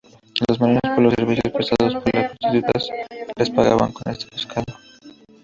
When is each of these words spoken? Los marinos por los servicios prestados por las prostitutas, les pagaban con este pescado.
Los 0.49 0.59
marinos 0.59 0.81
por 0.95 1.01
los 1.03 1.13
servicios 1.13 1.53
prestados 1.53 1.93
por 2.03 2.11
las 2.11 2.35
prostitutas, 2.35 2.87
les 3.37 3.51
pagaban 3.51 3.91
con 3.91 4.11
este 4.11 4.25
pescado. 4.25 4.75